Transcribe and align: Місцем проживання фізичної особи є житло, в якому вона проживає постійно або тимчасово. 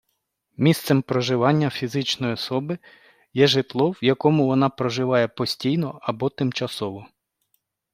Місцем 0.57 1.01
проживання 1.01 1.69
фізичної 1.69 2.33
особи 2.33 2.77
є 3.33 3.47
житло, 3.47 3.91
в 3.91 3.97
якому 4.01 4.45
вона 4.47 4.69
проживає 4.69 5.27
постійно 5.27 5.99
або 6.01 6.29
тимчасово. 6.29 7.07